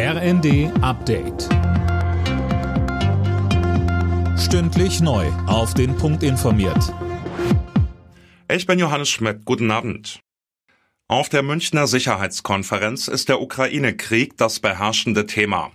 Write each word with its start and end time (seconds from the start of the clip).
RND 0.00 0.70
Update. 0.80 1.48
Stündlich 4.38 5.00
neu. 5.00 5.26
Auf 5.48 5.74
den 5.74 5.96
Punkt 5.96 6.22
informiert. 6.22 6.94
Ich 8.48 8.64
bin 8.64 8.78
Johannes 8.78 9.08
Schmidt. 9.08 9.44
Guten 9.44 9.72
Abend. 9.72 10.20
Auf 11.10 11.30
der 11.30 11.42
Münchner 11.42 11.86
Sicherheitskonferenz 11.86 13.08
ist 13.08 13.30
der 13.30 13.40
Ukraine-Krieg 13.40 14.36
das 14.36 14.60
beherrschende 14.60 15.24
Thema. 15.24 15.70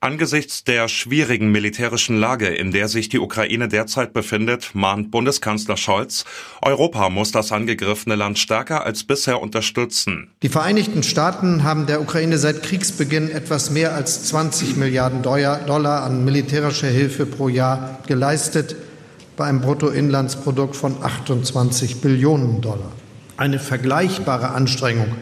Angesichts 0.00 0.64
der 0.64 0.88
schwierigen 0.88 1.52
militärischen 1.52 2.18
Lage, 2.18 2.46
in 2.46 2.72
der 2.72 2.88
sich 2.88 3.10
die 3.10 3.18
Ukraine 3.18 3.68
derzeit 3.68 4.14
befindet, 4.14 4.70
mahnt 4.72 5.10
Bundeskanzler 5.10 5.76
Scholz, 5.76 6.24
Europa 6.62 7.10
muss 7.10 7.30
das 7.30 7.52
angegriffene 7.52 8.14
Land 8.14 8.38
stärker 8.38 8.86
als 8.86 9.04
bisher 9.04 9.42
unterstützen. 9.42 10.30
Die 10.42 10.48
Vereinigten 10.48 11.02
Staaten 11.02 11.62
haben 11.62 11.84
der 11.84 12.00
Ukraine 12.00 12.38
seit 12.38 12.62
Kriegsbeginn 12.62 13.30
etwas 13.30 13.70
mehr 13.70 13.94
als 13.94 14.24
20 14.28 14.78
Milliarden 14.78 15.20
Dollar 15.22 16.04
an 16.04 16.24
militärischer 16.24 16.88
Hilfe 16.88 17.26
pro 17.26 17.48
Jahr 17.50 17.98
geleistet, 18.06 18.76
bei 19.36 19.44
einem 19.44 19.60
Bruttoinlandsprodukt 19.60 20.74
von 20.74 21.02
28 21.02 22.00
Billionen 22.00 22.62
Dollar. 22.62 22.92
Eine 23.40 23.58
vergleichbare 23.58 24.50
Anstrengung 24.50 25.16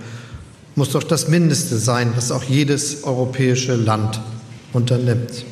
muss 0.75 0.91
doch 0.91 1.05
das 1.05 1.29
Mindeste 1.29 1.77
sein, 1.77 2.15
was 2.17 2.33
auch 2.33 2.43
jedes 2.43 3.05
europäische 3.05 3.77
Land 3.77 4.21
unternimmt. 4.73 5.47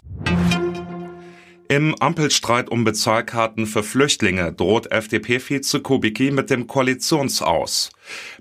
Im 1.69 1.95
Ampelstreit 2.01 2.69
um 2.69 2.83
Bezahlkarten 2.83 3.66
für 3.66 3.84
Flüchtlinge 3.84 4.52
droht 4.52 4.91
FDP-Vize 4.91 5.79
Kubicki 5.80 6.33
mit 6.33 6.51
dem 6.51 6.66
Koalitionsaus. 6.66 7.91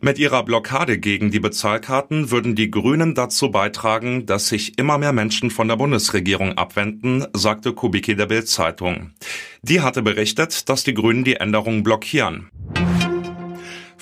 Mit 0.02 0.18
ihrer 0.18 0.42
Blockade 0.42 0.98
gegen 0.98 1.30
die 1.30 1.40
Bezahlkarten 1.40 2.32
würden 2.32 2.56
die 2.56 2.72
Grünen 2.72 3.14
dazu 3.14 3.52
beitragen, 3.52 4.26
dass 4.26 4.48
sich 4.48 4.80
immer 4.80 4.98
mehr 4.98 5.14
Menschen 5.14 5.52
von 5.52 5.68
der 5.68 5.76
Bundesregierung 5.76 6.54
abwenden, 6.54 7.28
sagte 7.34 7.74
Kubicki 7.74 8.16
der 8.16 8.26
Bild-Zeitung. 8.26 9.12
Die 9.62 9.82
hatte 9.82 10.02
berichtet, 10.02 10.68
dass 10.68 10.84
die 10.84 10.96
Grünen 10.96 11.24
die 11.24 11.36
Änderung 11.36 11.84
blockieren. 11.84 12.50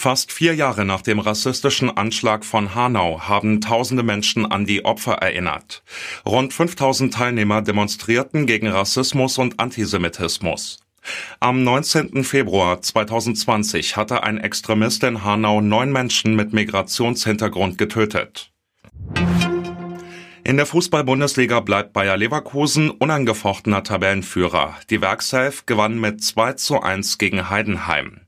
Fast 0.03 0.33
vier 0.33 0.53
Jahre 0.53 0.83
nach 0.83 1.01
dem 1.01 1.19
rassistischen 1.19 1.89
Anschlag 1.89 2.43
von 2.43 2.75
Hanau 2.75 3.21
haben 3.21 3.61
tausende 3.61 4.03
Menschen 4.03 4.45
an 4.45 4.65
die 4.65 4.83
Opfer 4.83 5.13
erinnert. 5.13 5.81
Rund 6.25 6.53
5000 6.53 7.13
Teilnehmer 7.13 7.61
demonstrierten 7.61 8.45
gegen 8.45 8.67
Rassismus 8.67 9.37
und 9.37 9.61
Antisemitismus. 9.61 10.81
Am 11.39 11.63
19. 11.63 12.25
Februar 12.25 12.81
2020 12.81 13.95
hatte 13.95 14.23
ein 14.23 14.39
Extremist 14.39 15.05
in 15.05 15.23
Hanau 15.23 15.61
neun 15.61 15.93
Menschen 15.93 16.35
mit 16.35 16.51
Migrationshintergrund 16.51 17.77
getötet. 17.77 18.51
In 20.43 20.57
der 20.57 20.65
Fußball-Bundesliga 20.65 21.61
bleibt 21.61 21.93
Bayer 21.93 22.17
Leverkusen 22.17 22.89
unangefochtener 22.89 23.85
Tabellenführer. 23.85 24.75
Die 24.89 24.99
Werkself 24.99 25.65
gewann 25.65 25.97
mit 25.97 26.21
2 26.21 26.53
zu 26.55 26.81
1 26.81 27.17
gegen 27.19 27.49
Heidenheim. 27.49 28.19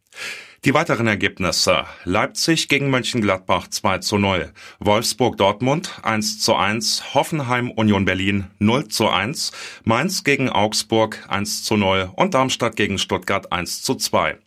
Die 0.64 0.74
weiteren 0.74 1.08
Ergebnisse. 1.08 1.86
Leipzig 2.06 2.68
gegen 2.70 2.90
Mönchengladbach 2.90 3.68
2 3.68 4.00
zu 4.00 4.18
0. 4.18 4.52
Wolfsburg 4.80 5.38
Dortmund 5.38 5.92
1 6.04 6.40
zu 6.40 6.56
1. 6.56 7.14
Hoffenheim 7.14 7.70
Union 7.72 8.06
Berlin 8.06 8.48
0 8.60 8.88
zu 8.88 9.10
1. 9.10 9.52
Mainz 9.84 10.24
gegen 10.24 10.50
Augsburg 10.50 11.24
1 11.28 11.64
zu 11.64 11.78
0. 11.78 12.12
Und 12.16 12.34
Darmstadt 12.34 12.76
gegen 12.76 12.98
Stuttgart 12.98 13.52
1 13.52 13.84
zu 13.84 13.96
2. 13.96 14.38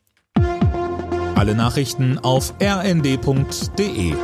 Alle 1.37 1.55
Nachrichten 1.55 2.19
auf 2.19 2.55
rnd.de 2.61 4.15